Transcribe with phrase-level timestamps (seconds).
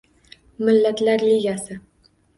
[0.69, 1.79] Millatlar Ligasi